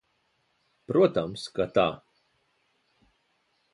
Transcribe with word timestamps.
Protams, 0.91 1.43
ka 1.59 1.67
tā. 1.75 1.85